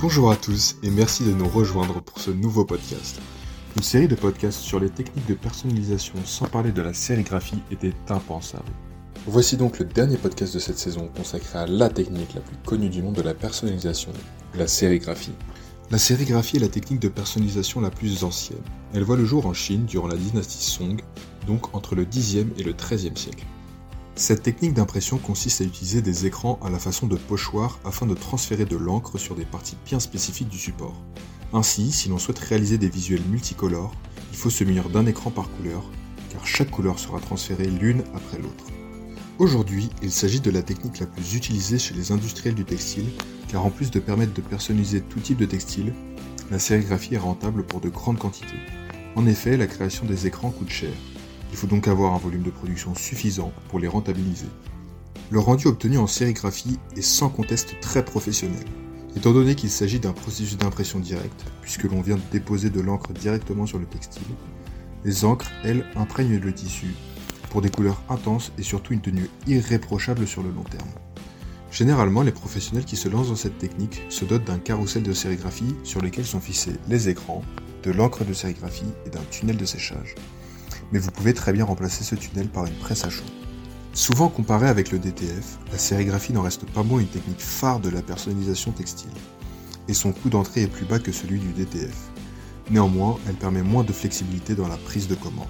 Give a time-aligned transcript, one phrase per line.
[0.00, 3.20] Bonjour à tous et merci de nous rejoindre pour ce nouveau podcast.
[3.76, 7.94] Une série de podcasts sur les techniques de personnalisation sans parler de la sérigraphie était
[8.08, 8.70] impensable.
[9.26, 12.90] Voici donc le dernier podcast de cette saison consacré à la technique la plus connue
[12.90, 14.12] du monde de la personnalisation,
[14.54, 15.34] la sérigraphie.
[15.90, 18.62] La sérigraphie est la technique de personnalisation la plus ancienne.
[18.94, 21.02] Elle voit le jour en Chine durant la dynastie Song,
[21.48, 23.44] donc entre le 10e et le 13e siècle.
[24.18, 28.14] Cette technique d'impression consiste à utiliser des écrans à la façon de pochoirs afin de
[28.14, 31.00] transférer de l'encre sur des parties bien spécifiques du support.
[31.52, 33.94] Ainsi, si l'on souhaite réaliser des visuels multicolores,
[34.32, 35.84] il faut se munir d'un écran par couleur,
[36.30, 38.64] car chaque couleur sera transférée l'une après l'autre.
[39.38, 43.06] Aujourd'hui, il s'agit de la technique la plus utilisée chez les industriels du textile,
[43.46, 45.94] car en plus de permettre de personnaliser tout type de textile,
[46.50, 48.58] la sérigraphie est rentable pour de grandes quantités.
[49.14, 50.90] En effet, la création des écrans coûte cher,
[51.50, 54.48] il faut donc avoir un volume de production suffisant pour les rentabiliser.
[55.30, 58.64] Le rendu obtenu en sérigraphie est sans conteste très professionnel.
[59.16, 63.12] Étant donné qu'il s'agit d'un processus d'impression directe, puisque l'on vient de déposer de l'encre
[63.12, 64.22] directement sur le textile,
[65.04, 66.94] les encres, elles, imprègnent le tissu
[67.50, 70.88] pour des couleurs intenses et surtout une tenue irréprochable sur le long terme.
[71.70, 75.74] Généralement, les professionnels qui se lancent dans cette technique se dotent d'un carrousel de sérigraphie
[75.84, 77.42] sur lequel sont fixés les écrans,
[77.82, 80.14] de l'encre de sérigraphie et d'un tunnel de séchage
[80.92, 83.24] mais vous pouvez très bien remplacer ce tunnel par une presse à chaud.
[83.92, 87.88] Souvent comparée avec le DTF, la sérigraphie n'en reste pas moins une technique phare de
[87.88, 89.10] la personnalisation textile,
[89.88, 91.96] et son coût d'entrée est plus bas que celui du DTF.
[92.70, 95.48] Néanmoins, elle permet moins de flexibilité dans la prise de commande.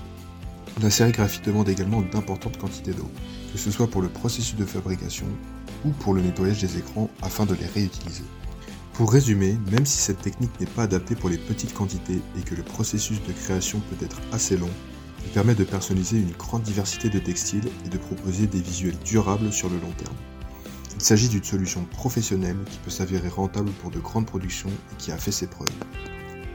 [0.80, 3.10] La sérigraphie demande également d'importantes quantités d'eau,
[3.52, 5.26] que ce soit pour le processus de fabrication
[5.84, 8.22] ou pour le nettoyage des écrans afin de les réutiliser.
[8.92, 12.54] Pour résumer, même si cette technique n'est pas adaptée pour les petites quantités et que
[12.54, 14.70] le processus de création peut être assez long,
[15.24, 19.52] il permet de personnaliser une grande diversité de textiles et de proposer des visuels durables
[19.52, 20.16] sur le long terme.
[20.96, 25.12] Il s'agit d'une solution professionnelle qui peut s'avérer rentable pour de grandes productions et qui
[25.12, 25.68] a fait ses preuves.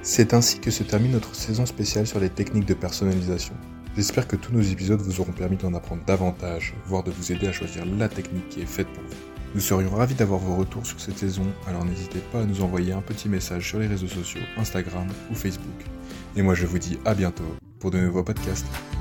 [0.02, 3.54] C'est ainsi que se termine notre saison spéciale sur les techniques de personnalisation.
[3.96, 7.48] J'espère que tous nos épisodes vous auront permis d'en apprendre davantage, voire de vous aider
[7.48, 9.16] à choisir la technique qui est faite pour vous.
[9.56, 12.92] Nous serions ravis d'avoir vos retours sur cette saison, alors n'hésitez pas à nous envoyer
[12.92, 15.86] un petit message sur les réseaux sociaux, Instagram ou Facebook.
[16.36, 17.46] Et moi je vous dis à bientôt
[17.84, 18.93] pour de nouveaux podcasts.